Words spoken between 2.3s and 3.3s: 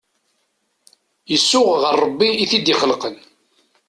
i t-id-ixelqen.